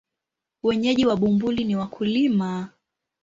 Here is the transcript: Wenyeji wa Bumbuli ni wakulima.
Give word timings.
Wenyeji 0.63 1.05
wa 1.05 1.15
Bumbuli 1.15 1.63
ni 1.63 1.75
wakulima. 1.75 2.69